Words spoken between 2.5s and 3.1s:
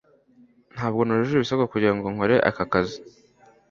kazi